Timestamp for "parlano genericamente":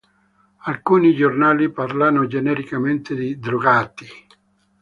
1.71-3.13